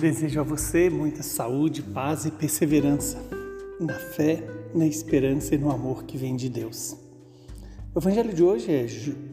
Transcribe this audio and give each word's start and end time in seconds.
Desejo 0.00 0.40
a 0.40 0.42
você 0.42 0.88
muita 0.88 1.22
saúde, 1.22 1.82
paz 1.82 2.24
e 2.24 2.30
perseverança 2.30 3.18
na 3.78 3.92
fé, 3.92 4.42
na 4.74 4.86
esperança 4.86 5.54
e 5.54 5.58
no 5.58 5.70
amor 5.70 6.04
que 6.04 6.16
vem 6.16 6.36
de 6.36 6.48
Deus. 6.48 6.96
O 7.94 7.98
evangelho 7.98 8.32
de 8.32 8.42
hoje 8.42 8.72
é 8.72 8.86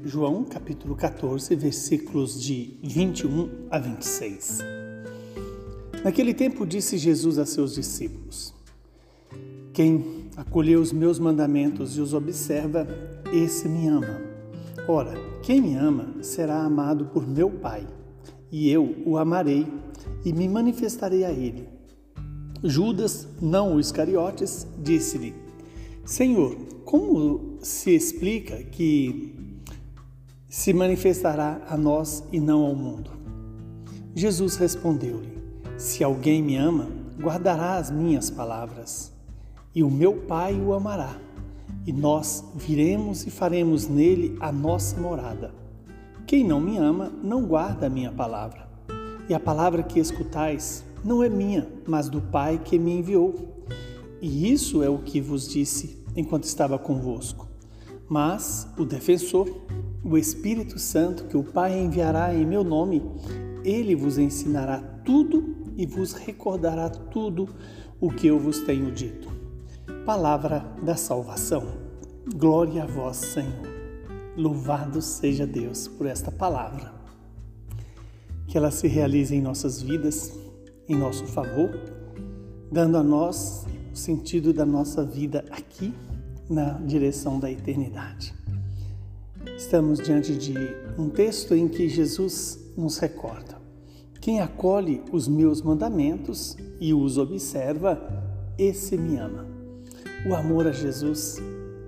João, 0.03 0.43
capítulo 0.43 0.93
14, 0.93 1.55
versículos 1.55 2.43
de 2.43 2.77
21 2.83 3.49
a 3.71 3.79
26. 3.79 4.59
Naquele 6.03 6.33
tempo 6.33 6.65
disse 6.65 6.97
Jesus 6.97 7.38
a 7.39 7.45
seus 7.45 7.73
discípulos: 7.73 8.54
Quem 9.71 10.27
acolheu 10.36 10.81
os 10.81 10.91
meus 10.91 11.18
mandamentos 11.18 11.95
e 11.95 12.02
os 12.02 12.13
observa, 12.13 12.86
esse 13.31 13.70
me 13.70 13.88
ama. 13.88 14.20
Ora, 14.86 15.13
quem 15.41 15.61
me 15.61 15.75
ama 15.75 16.21
será 16.21 16.57
amado 16.57 17.05
por 17.05 17.25
meu 17.25 17.49
Pai, 17.49 17.87
e 18.51 18.69
eu 18.69 18.97
o 19.05 19.18
amarei 19.18 19.65
e 20.24 20.34
me 20.34 20.47
manifestarei 20.47 21.24
a 21.24 21.32
ele. 21.32 21.68
Judas, 22.64 23.28
não 23.42 23.75
o 23.75 23.79
Iscariotes, 23.79 24.68
disse-lhe: 24.80 25.33
Senhor, 26.04 26.56
como 26.83 27.57
se 27.61 27.96
explica 27.96 28.64
que 28.64 29.61
se 30.50 30.74
manifestará 30.74 31.61
a 31.70 31.78
nós 31.78 32.23
e 32.31 32.39
não 32.39 32.66
ao 32.66 32.75
mundo? 32.75 33.11
Jesus 34.16 34.56
respondeu-lhe: 34.58 35.38
Se 35.78 36.03
alguém 36.03 36.42
me 36.42 36.55
ama, 36.55 36.88
guardará 37.19 37.75
as 37.75 37.92
minhas 37.92 38.30
palavras, 38.30 39.14
e 39.73 39.83
o 39.83 39.92
meu 39.92 40.14
Pai 40.14 40.59
o 40.59 40.73
amará, 40.73 41.16
e 41.86 41.94
nós 41.94 42.44
viremos 42.55 43.25
e 43.28 43.30
faremos 43.30 43.88
nele 43.88 44.36
a 44.39 44.52
nossa 44.52 45.00
morada. 45.00 45.53
Quem 46.25 46.44
não 46.44 46.59
me 46.59 46.78
ama, 46.78 47.11
não 47.23 47.45
guarda 47.45 47.86
a 47.86 47.89
minha 47.89 48.11
palavra 48.11 48.66
e 49.30 49.33
a 49.33 49.39
palavra 49.39 49.83
que 49.83 50.00
escutais 50.00 50.86
não 51.03 51.22
é 51.23 51.30
minha, 51.30 51.67
mas 51.86 52.09
do 52.09 52.22
Pai 52.22 52.59
que 52.64 52.80
me 52.80 52.97
enviou. 52.97 53.66
E 54.22 54.52
isso 54.52 54.81
é 54.81 54.89
o 54.89 55.00
que 55.00 55.22
vos 55.22 55.47
disse 55.47 56.03
enquanto 56.16 56.45
estava 56.45 56.80
convosco. 56.80 57.48
Mas 58.09 58.67
o 58.78 58.86
defensor, 58.86 59.48
o 60.03 60.17
Espírito 60.17 60.80
Santo, 60.80 61.25
que 61.25 61.38
o 61.38 61.44
Pai 61.44 61.78
enviará 61.78 62.33
em 62.33 62.45
meu 62.45 62.64
nome, 62.64 63.03
ele 63.64 63.95
vos 63.95 64.17
ensinará 64.17 64.80
tudo 65.03 65.55
e 65.75 65.86
vos 65.86 66.14
recordará 66.14 66.89
tudo 66.89 67.50
o 68.00 68.09
que 68.09 68.28
eu 68.28 68.39
vos 68.39 68.59
tenho 68.61 68.92
dito. 68.92 69.30
Palavra 70.05 70.66
da 70.81 70.95
salvação. 70.95 71.67
Glória 72.36 72.83
a 72.83 72.88
vós, 72.88 73.17
Senhor. 73.17 73.67
Louvado 74.36 75.02
seja 75.02 75.45
Deus 75.45 75.88
por 75.88 76.08
esta 76.08 76.31
palavra 76.31 76.96
que 78.58 78.59
ela 78.59 78.72
se 78.72 78.88
realize 78.88 79.36
em 79.36 79.39
nossas 79.39 79.83
vidas, 79.83 80.33
em 80.89 80.95
nosso 80.95 81.27
favor, 81.27 81.80
dando 82.72 82.97
a 82.97 83.03
nós 83.03 83.67
o 83.94 83.95
sentido 83.95 84.52
da 84.52 84.66
nossa 84.66 85.05
vida 85.05 85.45
aqui 85.52 85.94
na 86.49 86.72
direção 86.80 87.39
da 87.39 87.52
eternidade. 87.52 88.33
Estamos 89.55 89.99
diante 89.99 90.36
de 90.36 90.55
um 90.97 91.08
texto 91.08 91.53
em 91.53 91.67
que 91.67 91.88
Jesus 91.88 92.58
nos 92.75 92.97
recorda: 92.97 93.61
quem 94.19 94.41
acolhe 94.41 95.03
os 95.11 95.27
meus 95.27 95.61
mandamentos 95.61 96.58
e 96.80 96.95
os 96.95 97.19
observa, 97.19 98.02
esse 98.58 98.97
me 98.97 99.17
ama. 99.17 99.45
O 100.27 100.33
amor 100.33 100.66
a 100.66 100.71
Jesus 100.71 101.38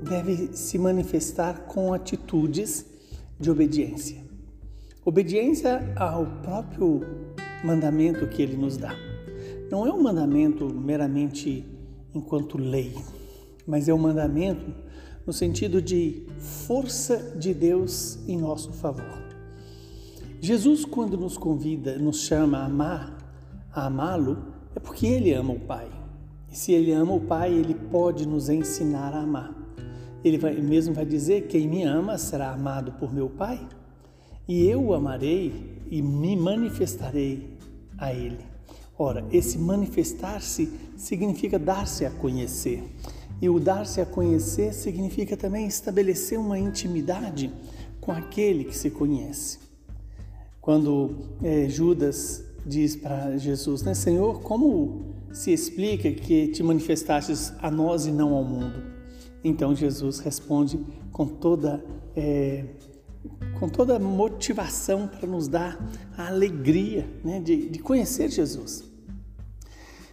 deve 0.07 0.55
se 0.55 0.77
manifestar 0.77 1.61
com 1.61 1.91
atitudes 1.91 2.85
de 3.39 3.49
obediência. 3.49 4.28
Obediência 5.09 5.91
ao 5.95 6.23
próprio 6.43 7.01
mandamento 7.63 8.27
que 8.27 8.43
ele 8.43 8.55
nos 8.55 8.77
dá. 8.77 8.93
Não 9.71 9.87
é 9.87 9.91
um 9.91 10.03
mandamento 10.03 10.71
meramente 10.71 11.65
enquanto 12.13 12.59
lei, 12.59 12.93
mas 13.65 13.89
é 13.89 13.93
um 13.93 13.97
mandamento 13.97 14.71
no 15.25 15.33
sentido 15.33 15.81
de 15.81 16.27
força 16.37 17.17
de 17.35 17.55
Deus 17.55 18.19
em 18.27 18.37
nosso 18.37 18.71
favor. 18.71 19.19
Jesus, 20.39 20.85
quando 20.85 21.17
nos 21.17 21.39
convida, 21.39 21.97
nos 21.97 22.21
chama 22.21 22.59
a 22.59 22.65
amar, 22.65 23.17
a 23.73 23.87
amá-lo, 23.87 24.53
é 24.75 24.79
porque 24.79 25.07
ele 25.07 25.33
ama 25.33 25.53
o 25.53 25.59
Pai. 25.59 25.89
E 26.51 26.55
se 26.55 26.71
ele 26.71 26.91
ama 26.91 27.15
o 27.15 27.21
Pai, 27.21 27.51
ele 27.51 27.73
pode 27.73 28.27
nos 28.27 28.47
ensinar 28.47 29.15
a 29.15 29.21
amar. 29.21 29.55
Ele 30.23 30.37
vai, 30.37 30.53
mesmo 30.61 30.93
vai 30.93 31.03
dizer: 31.03 31.47
quem 31.47 31.67
me 31.67 31.81
ama 31.81 32.15
será 32.19 32.51
amado 32.51 32.91
por 32.91 33.11
meu 33.11 33.27
Pai 33.27 33.59
e 34.49 34.67
eu 34.67 34.83
o 34.83 34.95
amarei 34.95 35.53
e 35.91 36.01
me 36.01 36.35
manifestarei 36.35 37.55
a 37.95 38.11
ele. 38.11 38.39
Ora, 38.97 39.23
esse 39.31 39.59
manifestar-se 39.59 40.73
significa 40.97 41.59
dar-se 41.59 42.03
a 42.03 42.09
conhecer. 42.09 42.83
E 43.39 43.47
o 43.47 43.59
dar-se 43.59 44.01
a 44.01 44.07
conhecer 44.07 44.73
significa 44.73 45.37
também 45.37 45.67
estabelecer 45.67 46.39
uma 46.39 46.57
intimidade 46.57 47.53
com 48.01 48.11
aquele 48.11 48.63
que 48.63 48.75
se 48.75 48.89
conhece. 48.89 49.59
Quando 50.59 51.15
é, 51.43 51.69
Judas 51.69 52.43
diz 52.65 52.95
para 52.95 53.37
Jesus, 53.37 53.83
né, 53.83 53.93
Senhor, 53.93 54.41
como 54.41 55.13
se 55.31 55.53
explica 55.53 56.11
que 56.11 56.47
te 56.47 56.63
manifestastes 56.63 57.53
a 57.61 57.69
nós 57.69 58.07
e 58.07 58.11
não 58.11 58.33
ao 58.33 58.43
mundo? 58.43 58.81
Então 59.43 59.75
Jesus 59.75 60.17
responde 60.19 60.79
com 61.11 61.27
toda 61.27 61.85
é, 62.15 62.65
com 63.59 63.67
toda 63.67 63.97
a 63.97 63.99
motivação 63.99 65.07
para 65.07 65.27
nos 65.27 65.47
dar 65.47 65.77
a 66.17 66.27
alegria 66.27 67.05
né, 67.23 67.39
de, 67.39 67.69
de 67.69 67.79
conhecer 67.79 68.29
Jesus. 68.29 68.83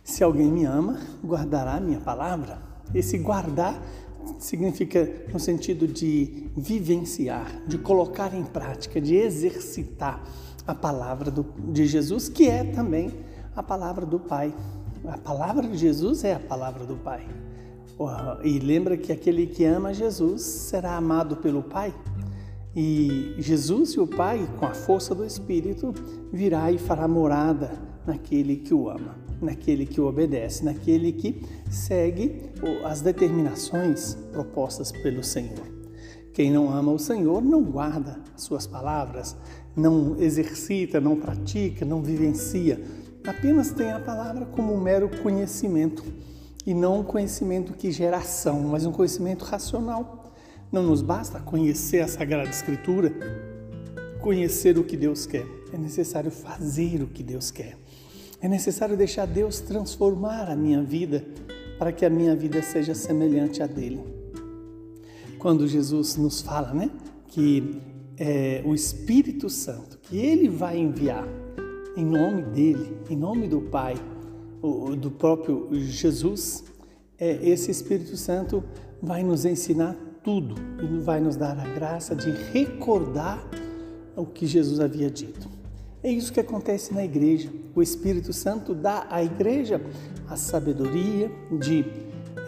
Se 0.02 0.24
alguém 0.24 0.50
me 0.50 0.64
ama, 0.64 0.98
guardará 1.24 1.74
a 1.74 1.80
minha 1.80 2.00
palavra. 2.00 2.60
Esse 2.94 3.18
guardar 3.18 3.80
significa 4.38 5.08
no 5.32 5.38
sentido 5.38 5.86
de 5.86 6.48
vivenciar, 6.56 7.62
de 7.66 7.78
colocar 7.78 8.34
em 8.34 8.44
prática, 8.44 9.00
de 9.00 9.14
exercitar 9.14 10.22
a 10.66 10.74
palavra 10.74 11.30
do, 11.30 11.46
de 11.72 11.86
Jesus, 11.86 12.28
que 12.28 12.48
é 12.48 12.64
também 12.64 13.12
a 13.54 13.62
palavra 13.62 14.04
do 14.04 14.18
Pai. 14.18 14.54
A 15.06 15.18
palavra 15.18 15.68
de 15.68 15.76
Jesus 15.76 16.24
é 16.24 16.34
a 16.34 16.40
palavra 16.40 16.84
do 16.84 16.96
Pai. 16.96 17.26
E 18.42 18.58
lembra 18.58 18.96
que 18.96 19.12
aquele 19.12 19.46
que 19.46 19.64
ama 19.64 19.94
Jesus 19.94 20.42
será 20.42 20.96
amado 20.96 21.36
pelo 21.36 21.62
Pai. 21.62 21.94
E 22.78 23.34
Jesus 23.38 23.92
e 23.92 24.00
o 24.00 24.06
Pai, 24.06 24.46
com 24.58 24.66
a 24.66 24.74
força 24.74 25.14
do 25.14 25.24
Espírito, 25.24 25.94
virá 26.30 26.70
e 26.70 26.76
fará 26.76 27.08
morada 27.08 27.72
naquele 28.06 28.56
que 28.56 28.74
o 28.74 28.90
ama, 28.90 29.16
naquele 29.40 29.86
que 29.86 29.98
o 29.98 30.06
obedece, 30.06 30.62
naquele 30.62 31.10
que 31.10 31.42
segue 31.70 32.50
as 32.84 33.00
determinações 33.00 34.14
propostas 34.30 34.92
pelo 34.92 35.24
Senhor. 35.24 35.66
Quem 36.34 36.50
não 36.50 36.70
ama 36.70 36.92
o 36.92 36.98
Senhor 36.98 37.42
não 37.42 37.62
guarda 37.62 38.20
suas 38.36 38.66
palavras, 38.66 39.34
não 39.74 40.20
exercita, 40.20 41.00
não 41.00 41.16
pratica, 41.16 41.82
não 41.82 42.02
vivencia, 42.02 42.78
apenas 43.26 43.70
tem 43.70 43.90
a 43.90 43.98
palavra 43.98 44.44
como 44.44 44.74
um 44.74 44.80
mero 44.80 45.08
conhecimento 45.22 46.04
e 46.66 46.74
não 46.74 47.00
um 47.00 47.02
conhecimento 47.02 47.72
que 47.72 47.90
gera 47.90 48.18
ação, 48.18 48.60
mas 48.64 48.84
um 48.84 48.92
conhecimento 48.92 49.46
racional 49.46 50.25
não 50.70 50.82
nos 50.82 51.02
basta 51.02 51.40
conhecer 51.40 52.00
a 52.00 52.08
Sagrada 52.08 52.50
Escritura, 52.50 53.12
conhecer 54.20 54.78
o 54.78 54.84
que 54.84 54.96
Deus 54.96 55.26
quer. 55.26 55.46
É 55.72 55.78
necessário 55.78 56.30
fazer 56.30 57.02
o 57.02 57.06
que 57.06 57.22
Deus 57.22 57.50
quer. 57.50 57.76
É 58.40 58.48
necessário 58.48 58.96
deixar 58.96 59.26
Deus 59.26 59.60
transformar 59.60 60.50
a 60.50 60.56
minha 60.56 60.82
vida 60.82 61.24
para 61.78 61.92
que 61.92 62.04
a 62.04 62.10
minha 62.10 62.34
vida 62.34 62.62
seja 62.62 62.94
semelhante 62.94 63.62
à 63.62 63.66
dele. 63.66 64.00
Quando 65.38 65.66
Jesus 65.68 66.16
nos 66.16 66.40
fala, 66.40 66.72
né, 66.72 66.90
que 67.28 67.80
é, 68.18 68.62
o 68.64 68.74
Espírito 68.74 69.48
Santo, 69.48 69.98
que 69.98 70.16
ele 70.16 70.48
vai 70.48 70.78
enviar 70.78 71.26
em 71.96 72.04
nome 72.04 72.42
dele, 72.42 72.96
em 73.08 73.16
nome 73.16 73.48
do 73.48 73.60
Pai, 73.60 73.94
do 74.98 75.10
próprio 75.10 75.68
Jesus, 75.72 76.64
é, 77.18 77.38
esse 77.48 77.70
Espírito 77.70 78.16
Santo 78.16 78.64
vai 79.02 79.22
nos 79.22 79.44
ensinar 79.44 79.96
tudo 80.26 80.56
e 80.82 80.98
vai 80.98 81.20
nos 81.20 81.36
dar 81.36 81.56
a 81.56 81.64
graça 81.68 82.16
de 82.16 82.32
recordar 82.32 83.38
o 84.16 84.26
que 84.26 84.44
Jesus 84.44 84.80
havia 84.80 85.08
dito. 85.08 85.48
É 86.02 86.10
isso 86.10 86.32
que 86.32 86.40
acontece 86.40 86.92
na 86.92 87.04
igreja. 87.04 87.48
O 87.76 87.80
Espírito 87.80 88.32
Santo 88.32 88.74
dá 88.74 89.06
à 89.08 89.22
igreja 89.22 89.80
a 90.28 90.34
sabedoria 90.34 91.30
de, 91.60 91.84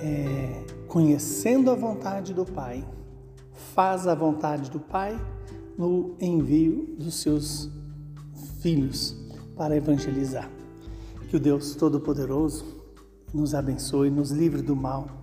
é, 0.00 0.64
conhecendo 0.88 1.70
a 1.70 1.76
vontade 1.76 2.34
do 2.34 2.44
Pai, 2.44 2.84
faz 3.76 4.08
a 4.08 4.14
vontade 4.14 4.72
do 4.72 4.80
Pai 4.80 5.16
no 5.78 6.16
envio 6.20 6.96
dos 6.98 7.14
seus 7.14 7.70
filhos 8.60 9.16
para 9.56 9.76
evangelizar. 9.76 10.50
Que 11.30 11.36
o 11.36 11.40
Deus 11.40 11.76
Todo-Poderoso 11.76 12.64
nos 13.32 13.54
abençoe, 13.54 14.10
nos 14.10 14.32
livre 14.32 14.62
do 14.62 14.74
mal 14.74 15.17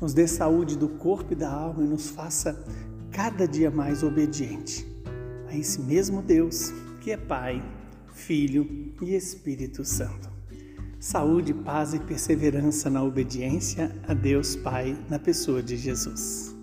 nos 0.00 0.14
dê 0.14 0.26
saúde 0.26 0.76
do 0.76 0.88
corpo 0.88 1.32
e 1.32 1.36
da 1.36 1.50
alma 1.50 1.82
e 1.82 1.86
nos 1.86 2.08
faça 2.08 2.62
cada 3.10 3.46
dia 3.46 3.70
mais 3.70 4.02
obediente 4.02 4.86
a 5.48 5.56
esse 5.56 5.80
mesmo 5.80 6.22
Deus 6.22 6.72
que 7.00 7.10
é 7.10 7.16
Pai, 7.16 7.62
Filho 8.12 8.92
e 9.00 9.14
Espírito 9.14 9.84
Santo. 9.84 10.28
saúde, 11.00 11.54
paz 11.54 11.94
e 11.94 12.00
perseverança 12.00 12.90
na 12.90 13.02
obediência 13.02 13.94
a 14.06 14.14
Deus 14.14 14.56
Pai 14.56 14.96
na 15.08 15.18
pessoa 15.18 15.62
de 15.62 15.76
Jesus. 15.76 16.57